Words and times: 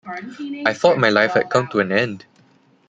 I 0.65 0.73
thought 0.73 0.97
my 0.97 1.11
life 1.11 1.35
had 1.35 1.51
come 1.51 1.67
to 1.67 1.79
an 1.79 1.91
end. 1.91 2.25